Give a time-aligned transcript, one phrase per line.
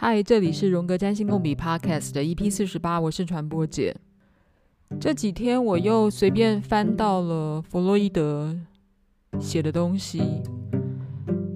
[0.00, 3.96] 嗨，这里是荣格占星共笔 Podcast 的 EP 四十八，我是传播姐。
[5.00, 8.56] 这几天我又随便翻到了弗洛伊德
[9.40, 10.22] 写的东西，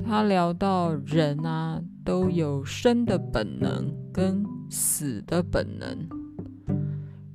[0.05, 5.97] 他聊到人啊都有生的本能跟死的本能，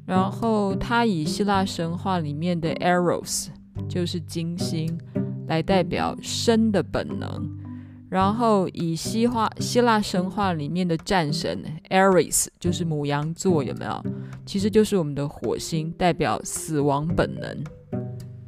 [0.06, 3.48] 然后他以希腊神话里面的 Eros
[3.88, 5.00] 就是金星
[5.48, 7.66] 来代表生的本能。
[8.10, 14.04] 然后以希化希腊神话里面的战神 Ares 就是母羊座，有没有？
[14.46, 17.64] 其实就是我们的火星，代表死亡本能。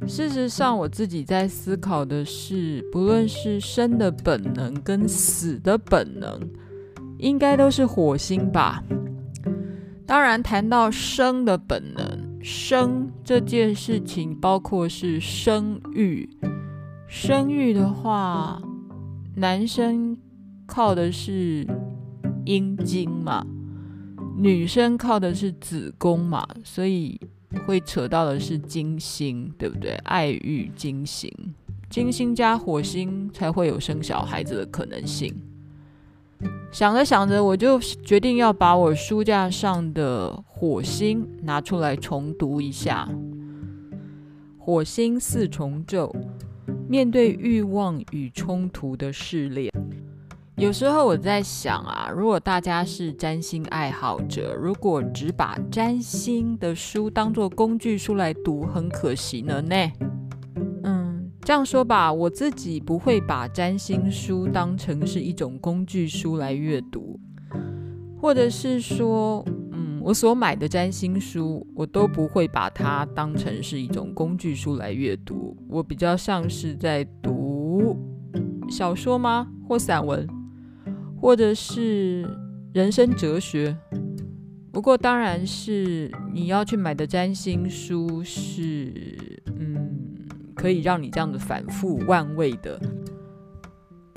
[0.08, 6.40] 事实上，我自己在思考的是，不论是生的本能跟死的本能，
[7.18, 8.82] 应该都是火星吧。
[10.06, 16.28] 当然，谈到生的本能，生这件事情包括是生育，
[17.06, 18.60] 生育的话。
[19.40, 20.14] 男生
[20.66, 21.66] 靠的是
[22.44, 23.42] 阴茎嘛，
[24.36, 27.18] 女生靠的是子宫嘛，所以
[27.66, 29.92] 会扯到的是金星，对不对？
[30.04, 31.32] 爱欲金星，
[31.88, 35.34] 金星加火星才会有生小孩子的可能性。
[36.70, 43.08] 想着想着，我就决定要把我书架上的火星拿出来重读一下，
[44.58, 46.14] 火星四重奏。
[46.90, 49.72] 面对欲望与冲突的试炼，
[50.56, 59.62] 有时候我在想啊，如果大家是占星爱好者，如果只把占星的书当作工具书来读，很可惜呢。
[59.62, 59.76] 呢，
[60.82, 67.20] 嗯，这样说吧，我自己不会把占星书当成是一种工具书来阅读，
[68.20, 69.44] 或者是说。
[70.02, 75.56] 我所买的占星书，我都不会把它当成是一种工具书来阅读。
[75.68, 77.96] 我比较像是在读
[78.68, 79.46] 小说吗？
[79.68, 80.26] 或散文，
[81.20, 82.26] 或者是
[82.72, 83.76] 人生哲学。
[84.72, 88.92] 不过，当然是你要去买的占星书是，
[89.58, 92.80] 嗯，可以让你这样子反复万味的。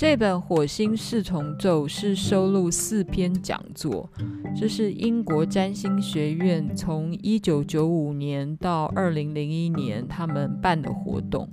[0.04, 4.12] 这本《火星侍从咒》是收录四篇讲座，
[4.54, 11.50] 这是英国占星学院从一九九五年到二零零一年他们办的活动，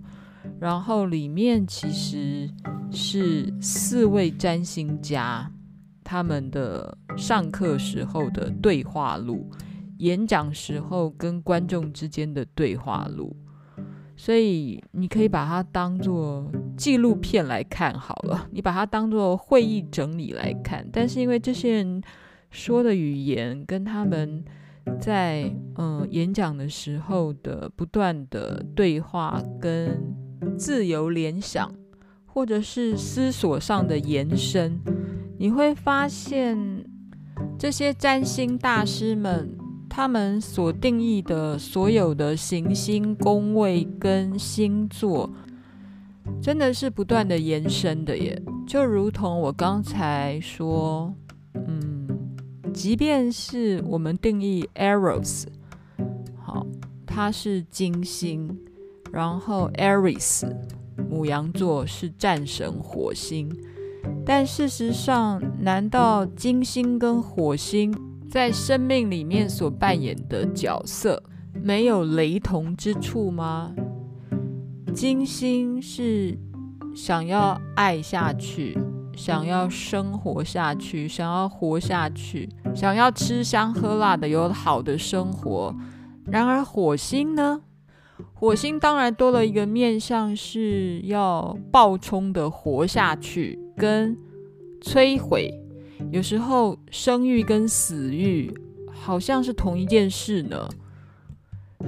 [0.59, 2.51] 然后里面其实
[2.91, 5.49] 是四位占星家
[6.03, 9.49] 他们的上课时候的对话录，
[9.99, 13.37] 演讲时候跟观众之间的对话录。
[14.23, 20.87] 所以你可以把它当做纪录片来看好了，你把它当做会议整理来看。
[20.93, 22.03] 但是因为这些人
[22.51, 24.45] 说的语言跟他们
[25.01, 30.15] 在嗯演讲的时候的不断的对话跟
[30.59, 31.73] 自由联想，
[32.27, 34.79] 或者是思索上的延伸，
[35.39, 36.85] 你会发现
[37.59, 39.57] 这些占星大师们。
[39.91, 45.29] 他们所定义的所有的行星宫位跟星座，
[46.41, 48.41] 真的是不断的延伸的耶。
[48.67, 51.13] 就如同我刚才说，
[51.55, 52.09] 嗯，
[52.73, 55.47] 即便是我们定义 Eros，
[56.39, 56.65] 好，
[57.05, 58.57] 它是金星，
[59.13, 60.49] 然后 Ares
[61.11, 63.51] 母羊座是战神火星，
[64.25, 67.93] 但事实上，难道金星跟火星？
[68.31, 71.21] 在生命里面所扮演的角色
[71.53, 73.75] 没有雷同之处吗？
[74.95, 76.39] 金星是
[76.95, 78.79] 想要爱下去，
[79.17, 85.75] 想要生活下去，想要活下去，想要吃香喝辣的有好的生活。
[86.27, 87.63] 然而火星呢？
[88.33, 94.17] 火星当然多了一个面向，是要暴冲的活下去跟
[94.81, 95.60] 摧毁。
[96.11, 98.53] 有时候生育跟死育
[98.93, 100.69] 好像是同一件事呢，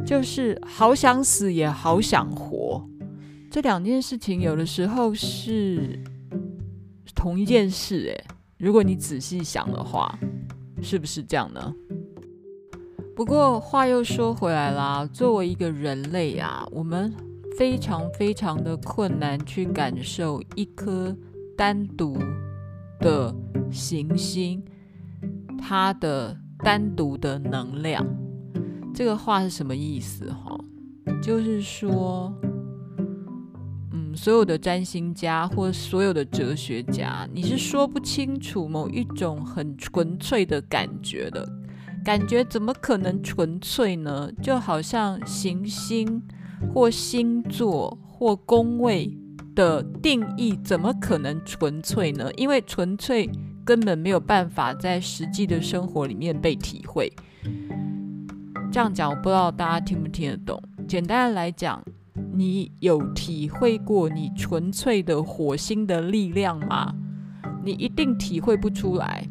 [0.07, 2.87] 就是好想死也好想活，
[3.51, 5.99] 这两件事情有的时候是
[7.15, 8.25] 同一件事诶，
[8.59, 10.19] 如果你仔细想的话，
[10.81, 11.75] 是不是这样呢？
[13.15, 17.13] 不过话又说回来啦，作为一个人类啊，我们
[17.59, 21.15] 非常非常的困难去感受一颗
[21.55, 22.17] 单独
[23.03, 23.35] 的
[23.71, 24.63] 行星，
[25.59, 28.07] 它的单独的能量，
[28.95, 30.31] 这个话是什么意思？
[30.31, 30.57] 哈，
[31.21, 32.33] 就是说，
[33.93, 41.47] 嗯，所有的占星家或所有的哲学家，你是说不清楚某一种很纯粹的感觉的，
[42.05, 44.31] 感觉怎么可能纯粹呢？
[44.41, 46.23] 就好像行星
[46.73, 49.19] 或星座或宫位。
[49.55, 52.31] 的定义怎么可能纯粹呢？
[52.37, 53.29] 因为纯粹
[53.65, 57.13] 根本没有办法在实际的生活里面被体会。
[58.71, 60.63] 这样讲，我不知道大家听不听得懂。
[60.89, 61.83] 简单的来讲，
[62.35, 66.95] 你有体会过你纯粹的火星的力量吗？
[67.63, 69.29] 你一定体会不出来。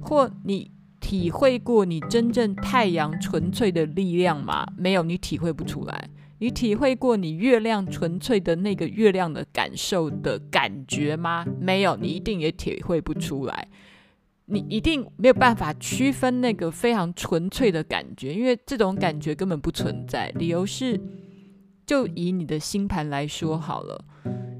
[0.00, 0.70] 或你
[1.00, 4.64] 体会过你真正太阳纯粹的力量吗？
[4.76, 6.08] 没有，你体会不出来。
[6.38, 11.46] 你体会过你月亮纯粹的那个月亮的感受的感觉吗？
[11.60, 13.68] 没有，你一定也体会不出来。
[14.46, 20.28] 你一定没有办法区分那个非常纯粹的感觉，因为这种感觉根本不存在。
[20.36, 21.00] 理由是，
[21.86, 24.04] 就以你的星盘来说好了，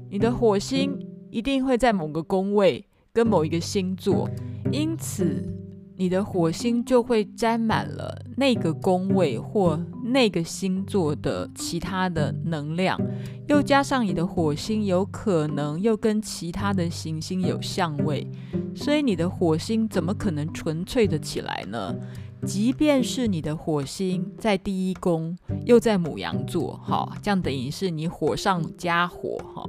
[0.09, 4.29] 你的火星一定会在某个宫位跟某一个星座，
[4.71, 5.53] 因此。
[5.99, 9.83] 你的火星就会沾满了那个宫位或
[10.17, 12.99] 那个星座的其他的能量，
[13.47, 18.27] 又加上你的火星有可能又跟其他的行星有相位，
[18.75, 21.95] 所以你的火星怎么可能纯粹的起来呢？
[22.43, 29.63] 即便是你的火星在第一宫，又在母羊座，哈，这样等于是你火上加火，哈，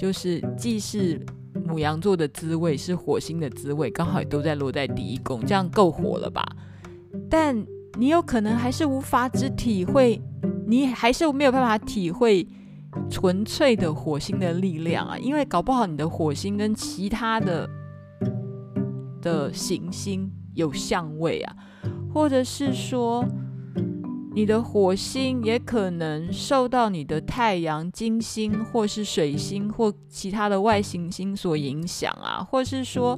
[0.00, 1.20] 就是既是。
[1.66, 6.44] 母羊座的滋味是火星的滋味，刚好也都在落在第一宫，这样够火了吧？
[7.30, 7.64] 但
[7.96, 10.20] 你有可能还是无法只体会，
[10.66, 12.46] 你还是没有办法体会
[13.08, 17.68] 纯粹的火星的力量啊，因为搞不好你的火星跟其他的
[19.22, 21.56] 的行星有相位啊，
[22.12, 23.24] 或者是说。
[24.36, 33.16] 你的火星也可能受到你的太阳、金星或是水星或其他的外行星所影响啊，或是说，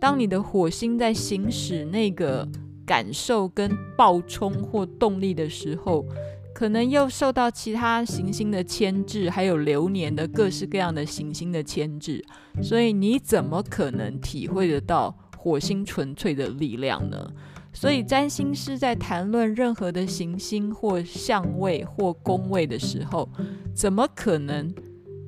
[0.00, 2.48] 当你的火星在行驶那个
[2.92, 6.04] 感受跟爆冲或动力的时候，
[6.54, 12.22] 可能又受到其他行星的牵制，还有流年的各式各样的行星的牵制，
[12.62, 17.32] 所以你怎么可能体会得到火星纯粹的力量呢？
[17.72, 23.26] 所以，占星师在谈论任何的行星或相位或宫位的时候，
[23.74, 24.70] 怎么可能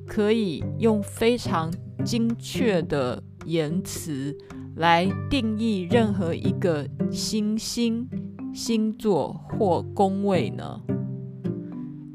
[0.05, 1.73] 可以用非常
[2.03, 4.37] 精确的言辞
[4.75, 8.07] 来定义任何一个行星、
[8.53, 10.81] 星座或宫位呢？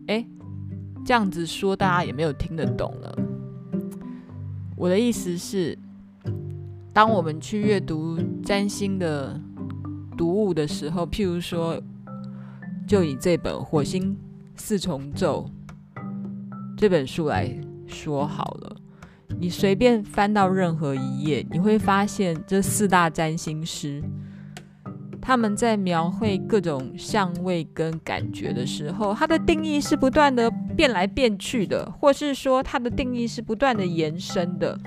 [0.06, 0.26] 诶，
[1.04, 3.18] 这样子说，大家也没有听得懂了。
[4.76, 5.78] 我的意思是，
[6.92, 9.40] 当我们去阅读占星的。
[10.18, 11.82] 读物的时候，譬如说，
[12.86, 14.14] 就以这本《火星
[14.54, 15.50] 四重奏》
[16.76, 18.76] 这本书来说好了。
[19.38, 24.02] 你随便翻到任何一页，你会发现这四大占星师
[25.20, 34.78] 他们在描绘各种相位跟感觉的时候，它的定义是不断的变来变去的，或是说它的定义是不断的延伸的。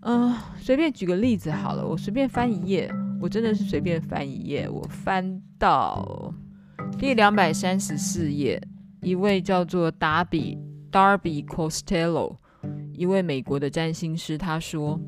[0.00, 2.90] 嗯、随便举个例子好了，我随便翻一页。
[3.18, 6.32] 我真的是随便翻一页，我翻到
[6.98, 8.60] 第两百三十四页，
[9.00, 10.58] 一位叫做达比
[10.92, 12.36] （Darby Costello），
[12.96, 15.00] 一位美国的占星师，他说：“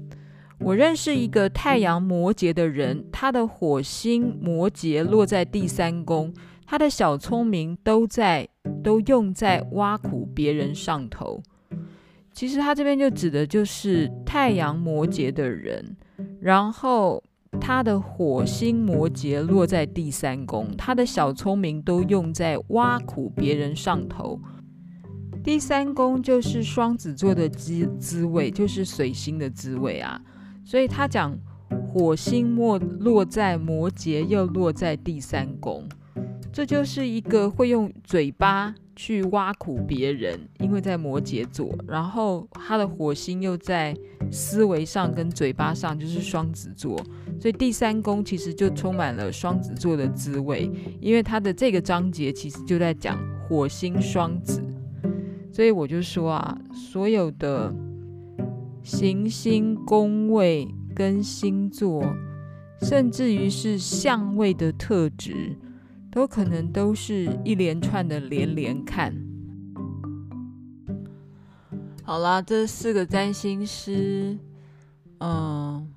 [0.60, 6.32] 我认识一个太阳摩羯的人，他的火星摩羯落在第三宫，
[6.66, 8.48] 他的小聪明都在
[8.84, 11.42] 都用在挖苦别人上头。
[12.32, 15.96] 其实他这边就指的就是太阳摩羯的人，
[16.40, 17.22] 然后。”
[17.58, 24.38] 他的火星摩羯落在第三宫，他的小聪明都用在挖苦别人上头。
[25.48, 30.20] 第三宫就是双子座的滋滋味，就是水星的滋味啊。
[30.62, 31.34] 所以他讲
[31.90, 35.88] 火星落落在摩羯，又落在第三宫，
[36.52, 43.96] 这就是一个会用嘴巴去挖苦别人，因为在摩羯座，然后他的火星又在
[44.30, 46.94] 思维上跟嘴巴上，就是双子座。
[47.40, 54.62] 所以第三宫其实就充满了双子座的滋味，因为他的这个章节其实就在讲火星双子，
[55.58, 57.74] 所以我就说啊，所有的
[58.84, 62.14] 行星宫位跟星座，
[62.82, 65.56] 甚至于是相位的特质，
[66.12, 69.12] 都可能都是一连串的连连看。
[72.04, 74.38] 好啦，这四个占星师，
[75.18, 75.92] 嗯。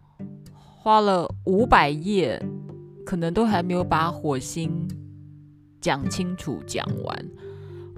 [0.49, 2.43] 花了五百页，
[3.05, 4.87] 可能都还没有把火星
[5.79, 7.25] 讲清楚讲完。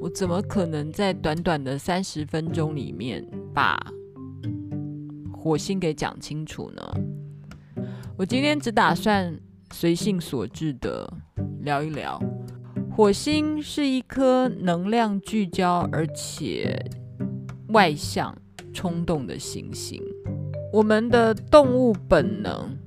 [0.04, 3.80] 我怎么可能在短短的三十分钟里面把
[5.32, 6.84] 火星给讲清楚呢？
[8.18, 9.34] 我今天只打算
[9.72, 11.10] 随性所致的
[11.62, 12.22] 聊一聊。
[12.92, 16.78] 火星是一颗能量聚焦而且
[17.70, 18.38] 外向、
[18.74, 20.04] 冲动的行星。
[20.74, 22.78] 我们的动物本能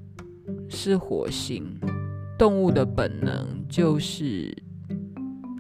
[0.69, 1.81] 是火星，
[2.39, 4.55] 动物的本能就是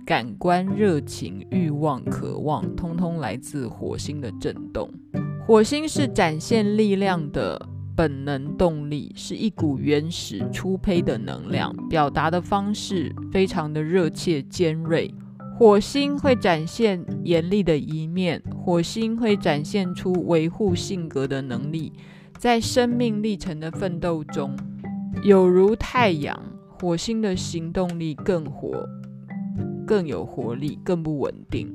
[0.07, 4.89] 感官、热情、欲望、渴望，通通来自火星的震动。
[5.45, 7.61] 火星是展现力量的
[7.97, 15.13] 本能动力，是一股原始初胚的能量，表达的方式非常的热切尖锐。
[15.59, 21.93] 火星会展现严厉的一面，火星会展现出维护性格的能力。
[22.39, 24.57] 在生命历程的奋斗中，
[25.25, 26.39] 有如太阳，
[26.79, 28.87] 火星的行动力更活、
[29.87, 31.75] 更有活力、更不稳定。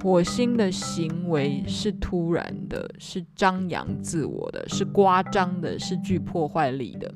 [0.00, 7.12] 火星的行为是突然的，是张扬自我的，是夸张的，是具破坏力的。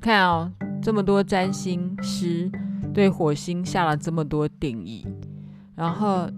[0.00, 2.50] 看哦，这么多占星师
[2.92, 5.06] 对火星下了这么多定义，
[5.74, 6.28] 然后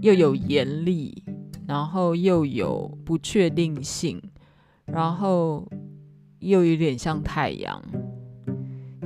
[0.00, 1.22] 又有严厉，
[1.66, 4.22] 然后又有不确定性。
[4.86, 5.66] 然后
[6.40, 7.82] 又有点像太阳，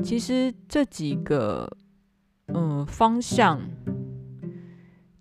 [0.02, 1.70] 其实这几个
[2.48, 3.60] 嗯方向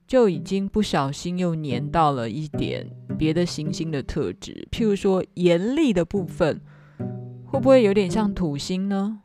[0.07, 6.61] 就已经不小心又粘到了一点别的行星的特质，譬如说严厉的部分
[7.45, 9.19] 会不会有点像土星呢？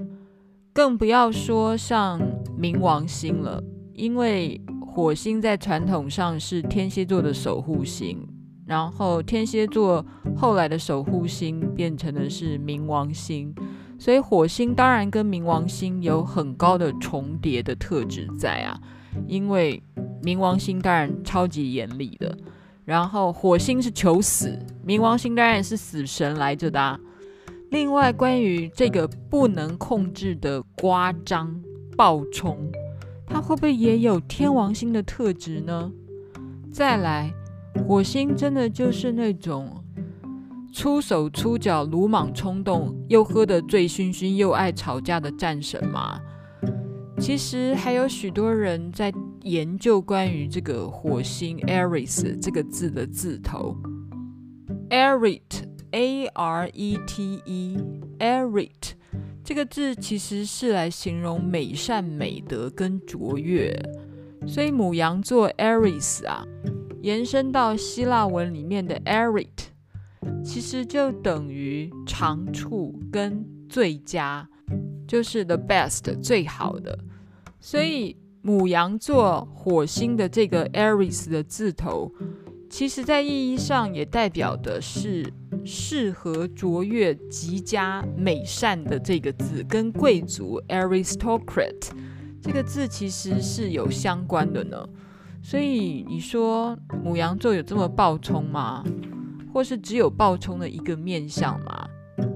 [0.72, 2.20] 更不要说像
[2.58, 3.62] 冥王星了，
[3.94, 8.26] 因为火星在传统上是天蝎座的守护星。
[8.64, 10.04] 然后天蝎座
[10.36, 13.54] 后来的守护星变成的是冥王星，
[13.98, 18.80] 所以火星当然跟冥王星有很高的重叠的特质在啊。
[19.26, 19.82] 因为
[20.22, 22.36] 冥王星当然超级严厉的，
[22.84, 27.00] 然后火星是求死，冥王星当然是死神来着的。
[27.70, 31.60] 另外，关于这个不能控制的刮张
[31.96, 32.56] 暴冲，
[33.26, 35.90] 它会不会也有天王星的特质呢？
[36.70, 37.32] 再来。
[37.88, 39.82] 火星真的就是那种
[40.74, 46.20] 出手出脚、鲁莽冲动，又喝得醉醺醺，又爱吵架的战神吗？
[47.18, 49.10] 其实还有许多人在
[49.42, 53.76] 研究关于这个火星 Aries 这个字的字头
[54.90, 58.92] ，Arete，A R E T E，Arete
[59.44, 63.76] 这个字其实是来形容美善、美德跟卓越，
[64.46, 66.44] 所以牡羊座 Aries 啊。
[67.02, 69.66] 延伸到希腊文里面的 Arete，
[70.44, 74.48] 其实就等于长处跟最佳，
[75.08, 76.96] 就是 the best 最好的。
[77.58, 82.12] 所以母羊座火星的这个 Aries 的字头，
[82.68, 85.32] 其实在意义上也代表的是
[85.64, 91.90] 适合、卓越、极佳、美善的这个字，跟贵族 Aristocrat
[92.40, 94.84] 这个字其实是有相关的呢。
[95.40, 98.82] 所以你说母羊座有这么暴冲吗？
[99.52, 101.86] 或是只有暴冲的一个面向吗？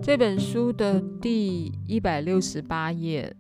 [0.01, 3.35] 这本书的第一百六十八页，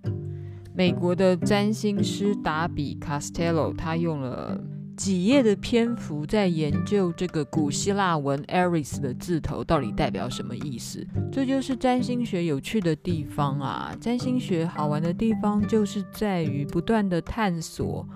[0.76, 4.60] 美国的占星师达比·卡斯特罗，他用了
[4.94, 11.02] 几页的篇幅在研究这个古希腊文 Aries 的字头到底代表什么意思。
[11.32, 13.96] 这就是占星学有趣的地方啊！
[13.98, 18.06] 占星学好玩的地方就是在于不断的探索。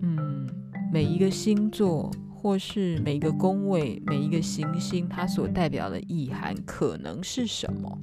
[0.00, 0.48] 嗯
[0.92, 7.98] 每一个星座，或是每一个宫位，每一个行星，它所代表的意涵可能是什么？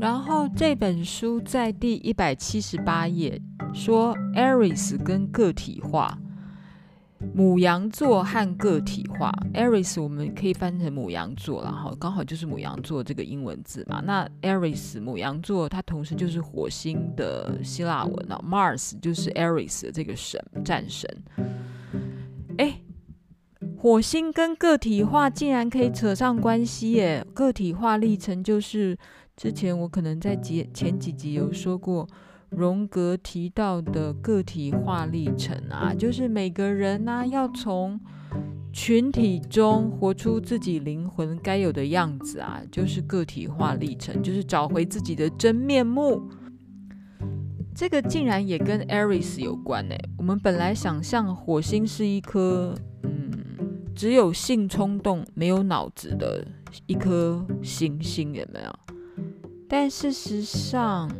[0.00, 3.40] 然后这本书在第一百七十八页
[3.74, 6.16] 说，Aries 跟个体化，
[7.34, 9.32] 母羊座和个体化。
[9.54, 14.00] Aries 我们可以翻成母羊座，然后刚好就是母羊座这个英文字嘛。
[14.04, 21.10] 那 Aries 母羊座，它同时就是火星的希腊文啊，Mars 就是 Aries 的这个神战神。
[22.58, 22.80] 哎，
[23.76, 27.26] 火星跟个体化竟然可以扯上关系耶！
[27.34, 28.96] 个体化历程就是
[29.38, 32.04] 之前我可能在几前几集有说过，
[32.50, 38.00] 荣格提到的个体化历程啊，就是每个人呢、啊、要从
[38.72, 46.20] 群体中活出自己灵魂该有的样子啊，就是个体化历程，就是找回自己的真面目。
[47.72, 49.94] 这个竟然也跟 Aries 有关呢。
[50.16, 53.30] 我们本来想象火星是一颗，嗯，
[53.94, 56.44] 只有性冲动没有脑子的
[56.88, 58.87] 一颗行星，有没有？
[59.68, 61.10] 但事实上，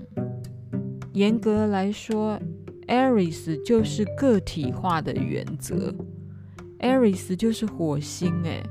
[1.12, 2.40] 严格来说
[2.86, 5.94] ，Aries 就是个体化的原则。
[6.80, 8.62] Aries 就是火星，哎，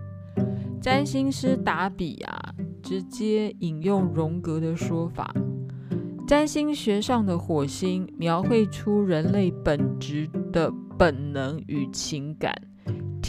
[0.81, 5.31] 占星师达比啊，直接引用荣格的说法。
[6.25, 12.53] 占星学上的火星描绘出人类本质的本能与情感，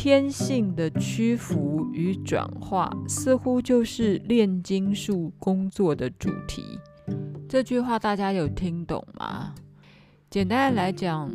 [0.09, 6.63] 天性的屈服与转化，似乎就是炼金术工作的主题。
[7.47, 9.55] 这句话大家有听懂吗？
[10.31, 11.31] 简单来讲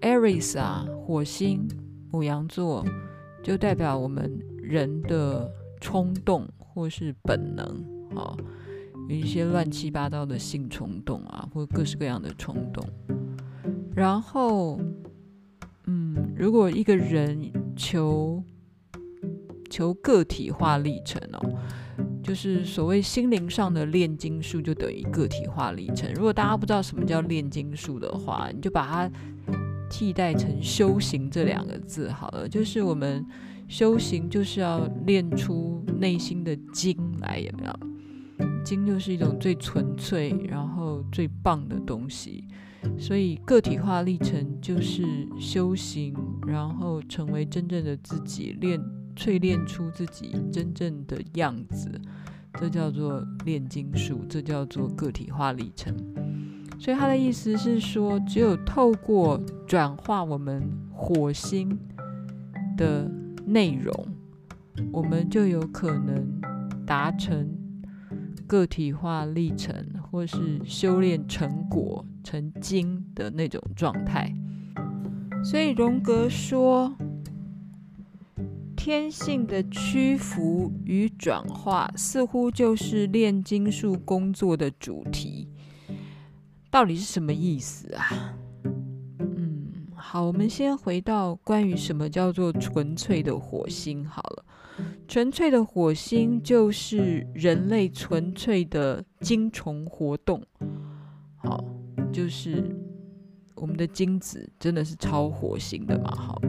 [0.00, 1.68] ，Aries 啊，火星，
[2.10, 2.84] 牡羊座，
[3.44, 5.48] 就代表我们人的
[5.80, 7.64] 冲动或是本能，
[8.16, 8.36] 啊，
[9.08, 12.84] 有一些乱七八糟的性冲动啊，或各式各样的冲动。
[13.94, 14.80] 然后，
[15.86, 18.42] 嗯，如果一个人求
[19.70, 21.58] 求个体化历程哦。
[22.22, 26.12] 就是所谓心灵上的炼金术，就等于个体化历程。
[26.12, 29.10] 如果大家不知道什么叫炼金术的话，你就把它
[29.88, 32.46] 替代成修行这两个字好了。
[32.46, 33.24] 就是我们
[33.66, 38.54] 修行就是要练出内心的金来，有没有？
[38.62, 42.44] 金就是一种最纯粹，然后最棒的东西。
[42.98, 45.04] 所以个体化历程就是
[45.38, 46.14] 修行，
[46.46, 48.80] 然后成为真正的自己，练。
[49.18, 51.90] 淬炼出自己真正的样子，
[52.52, 55.92] 这叫做炼金术，这叫做个体化历程。
[56.78, 61.76] 所以他的意思是说，只有透过转化我们火星
[62.76, 63.10] 的
[63.44, 63.92] 内容，
[64.92, 66.40] 我们就有可能
[66.86, 67.50] 达成
[68.46, 69.74] 个体化历程，
[70.12, 74.30] 或是修炼成果成精的那种状态。
[75.42, 76.94] 所以荣格说。
[78.80, 85.48] 天性的屈服与转化，似乎就是炼金术工作的主题。
[86.70, 88.34] 到底是什么意思啊？
[89.18, 94.44] 嗯，好，我们先回到关于什么叫做纯粹的火星好了。
[95.06, 100.42] 纯粹的火星就是人类纯粹的精虫活动。
[101.36, 101.62] 好，
[102.18, 102.64] 就是。
[103.60, 106.14] 我们的精子真的是超火星的嘛？
[106.14, 106.40] 好，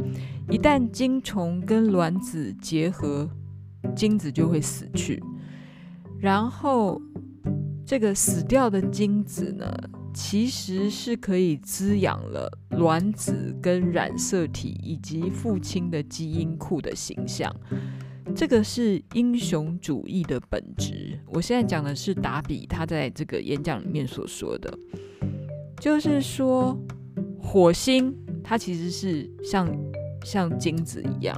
[0.47, 3.27] 一旦精虫跟卵子结合，
[3.95, 5.20] 精子就会死去。
[6.20, 7.01] 然后，
[7.83, 9.65] 这个死掉的精子呢，
[10.13, 17.51] 其实是可以滋养了卵子跟染色体以及父亲的基因库的形象。
[18.35, 21.20] 这个是英雄主义的本质。
[21.33, 24.72] 我现在讲的是达比他在这个演讲里面所说的，
[25.79, 26.77] 就是说。
[27.42, 29.68] 火星它其实是像
[30.24, 31.35] 像精子一样，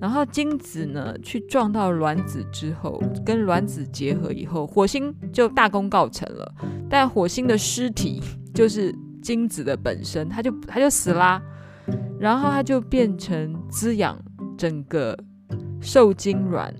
[0.00, 6.54] 然后精子呢去撞到卵子之后，跟卵子结合以后，火星就大功告成了。
[6.90, 8.20] 但火星的尸体
[8.52, 8.92] 就是
[9.22, 11.40] 精子的本身，它就它就死啦，
[12.18, 14.20] 然后它就变成滋养
[14.58, 15.16] 整个
[15.80, 16.74] 受精卵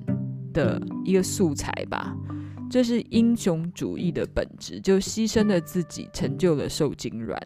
[0.52, 2.16] 的一个素材吧。
[2.74, 7.40] 这是英雄主义的本质，就牺牲了自己，成就了受精卵。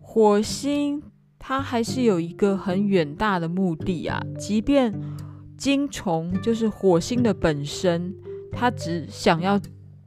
[0.00, 1.02] 火星
[1.38, 4.90] 它还是有一个很远大的目的啊，即便
[5.58, 8.14] 精虫就是火星的本身，
[8.52, 9.60] 它只想要，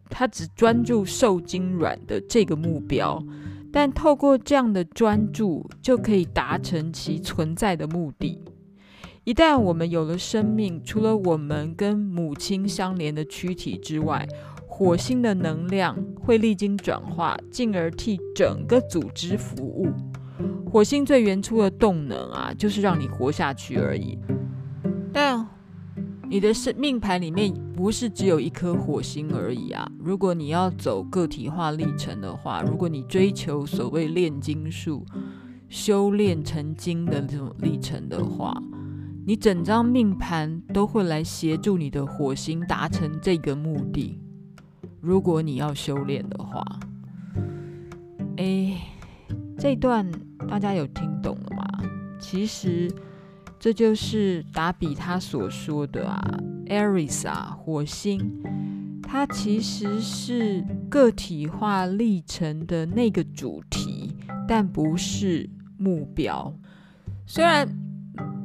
[0.10, 3.24] 它只专注受精卵的这个目标，
[3.72, 8.44] 但透过这样的专注，就可以达成其存在的目的。
[9.24, 14.28] 一旦我们有了生命，除了我们跟母亲相连的躯体之外，
[14.76, 19.88] 火星的能量会历经转化，进而替整个组织服务。
[20.66, 24.18] 火星最原初的动能啊，就是让你活下去而已。
[25.14, 25.48] 但
[26.28, 29.88] 你的生命盘里面不是只有一颗火星而已啊！
[30.00, 35.06] 如果你要走个体化历程的话，如果你追求所谓炼金术、
[35.70, 38.60] 修炼成精的这种历程的话，
[39.24, 44.20] 你整张命盘都会来协助你的火星达成这个目的。
[45.04, 46.64] 如果你要修炼的话，
[48.38, 48.78] 诶，
[49.58, 50.10] 这段
[50.48, 51.66] 大家有听懂了吗？
[52.18, 52.90] 其实
[53.60, 58.42] 这就是达比他所说的啊，Aries 啊，火星，
[59.04, 64.16] 它其实是个体化历程的那个主题，
[64.48, 66.58] 但不是目标。
[67.26, 67.68] 虽然。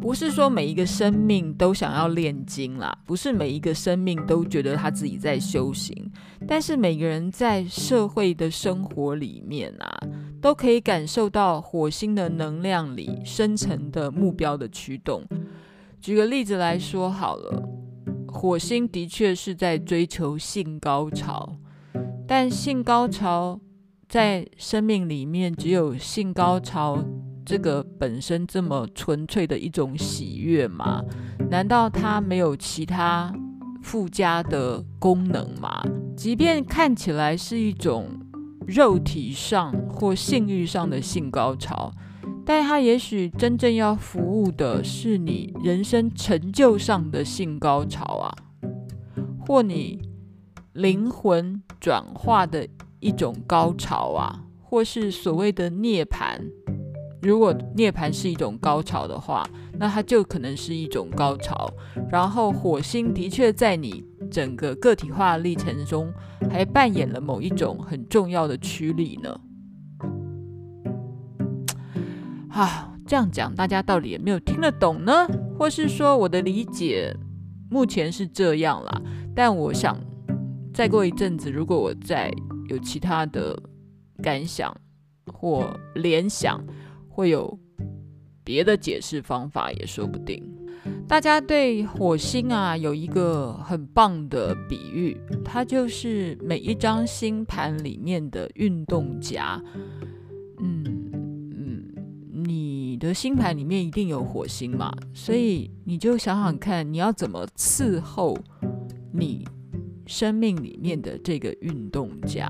[0.01, 6.11] 不是说每一个生命都想要炼金啦，不是每一个生命都觉得他自己在修行，
[6.47, 10.01] 但是每个人在社会的生活里面啊，
[10.41, 15.23] 都可以感受到火星的能量里深层的目标的驱动。
[16.01, 17.69] 举个例子来说好了，
[18.29, 21.57] 火星的确是在追求性高潮，
[22.27, 23.61] 但性高潮
[24.09, 27.05] 在生命里面只有性高潮。
[27.49, 31.03] 这个本身这么纯粹的一种喜悦吗？
[31.49, 33.33] 难道它没有其他
[33.83, 35.83] 附加的功能吗？
[36.15, 38.11] 即便看起来是一种
[38.67, 41.91] 肉体上或性欲上的性高潮，
[42.45, 48.29] 但它也许真正要服务的是你人生成就上的性高潮啊，
[49.47, 50.03] 或你
[50.75, 52.69] 灵魂转化的
[53.01, 56.39] 一种高潮啊，或是所谓的涅槃。
[57.21, 59.45] 如果涅槃是一种高潮的话，
[59.79, 61.69] 那它就可能是一种高潮。
[62.09, 66.13] 然后火星的确在你整个个体化历程中，
[66.49, 69.41] 还扮演了某一种很重要的驱力呢。
[72.55, 75.27] 啊，这样讲大家到底有没有听得懂呢？
[75.59, 77.13] 或是说我的理解
[77.69, 79.03] 目前是这样啦，
[79.35, 79.99] 但我想
[80.73, 82.33] 再过一阵子，如果我再
[82.69, 83.61] 有其他的
[84.23, 84.73] 感想
[85.33, 86.65] 或联想。
[87.19, 87.59] 会有
[88.45, 90.41] 别的解释方法也说不定。
[91.09, 99.61] 大家对火星啊有一个很棒的比喻，它就是每一张星盘里面的运动家。
[100.61, 100.85] 嗯
[101.57, 101.93] 嗯，
[102.31, 108.39] 你的星盘里面一定有火星嘛，所以你就想想看，你要怎么伺候
[109.13, 109.45] 你
[110.07, 112.49] 生命里面的这个运动家。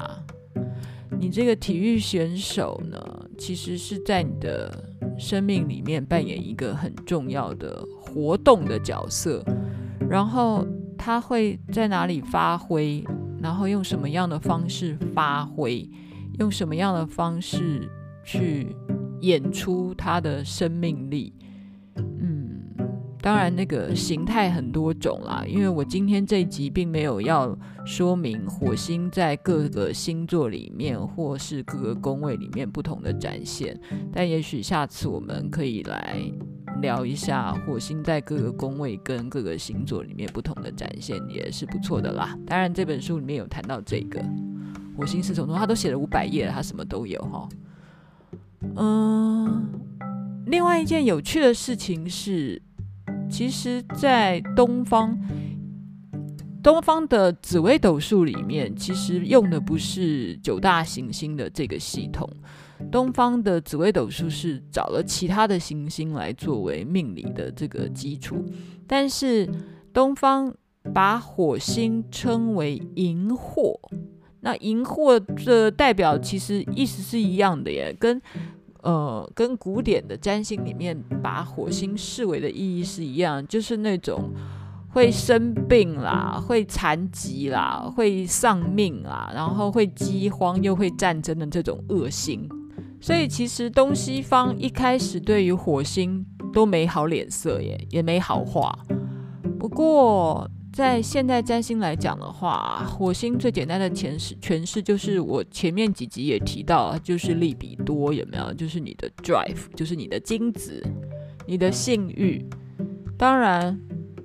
[1.19, 9.43] 你这个体育选手呢，其实是在你的生命里面扮演一个很重要的活动的角色，
[10.11, 10.67] 然后
[10.99, 13.05] 他会在哪里发挥，
[13.41, 15.89] 然后用什么样的方式发挥，
[16.39, 17.89] 用什么样的方式
[18.25, 18.75] 去
[19.21, 21.33] 演出他的生命力。
[23.21, 25.45] 当然，那个形态很多种啦。
[25.47, 33.79] 因为我今天这一集并没有要说明火星在各个星座里面，或是各个宫位里面不同的展现。
[34.13, 36.17] 但也许下次我们可以来
[36.81, 42.39] 聊一下火星在各个宫位跟各个星座里面不同的展现，也是不错的啦。
[42.47, 44.25] 当然，这本书里面有谈到这个
[44.97, 47.49] 火星四重奏，他都写了五百页了，他什么都有哈。
[48.77, 49.69] 嗯，
[50.47, 52.63] 另外一件有趣的事情是。
[53.31, 55.17] 其实，在东方，
[56.63, 62.29] 东方的紫微斗数里面，其实用的不是九大行星的这个系统。
[62.91, 68.45] 东方的紫微斗数是找了其他的行星来作为命理的这个基础，
[68.87, 69.49] 但是
[69.93, 70.53] 东方
[70.95, 73.79] 把火星称为荧惑，
[74.41, 78.21] 那荧惑的代表其实意思是一样的耶，跟。
[78.83, 84.31] 呃，跟古典的占星里面把火星视为的意义是一样，就是那种
[84.91, 92.49] 会生病啦、会残疾啦、会丧命啦，然后会饥荒又会战争的这种恶星。
[93.01, 98.79] 所以其实东西方一开始对于火星都没好脸色耶，也没好话。
[99.59, 100.49] 不过。
[100.79, 108.55] 在现代占星来讲的话，火星最简单的诠释诠释就是我前面几集也提到，就是利比多有没有？
[108.55, 110.81] 就是你的 drive，就是你的精子，
[111.49, 112.47] 你的性欲。
[113.17, 113.77] 当然，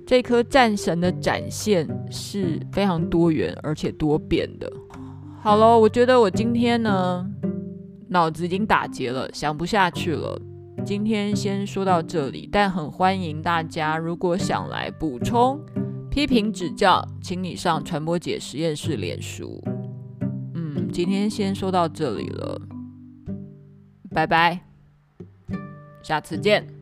[0.06, 4.72] 这颗战神的展现是非常多元而且多变的。
[5.42, 7.28] 好了，我觉得我今天呢
[8.06, 10.40] 脑子已经打结了，想不下去了。
[10.86, 15.58] 今天先说到这里，但很欢迎大家如果想来补充。
[16.14, 19.60] 批评指教，请你上传播姐实验室脸书。
[20.54, 22.56] 嗯，今天先说到这里了，
[24.10, 24.64] 拜拜，
[26.04, 26.73] 下次见。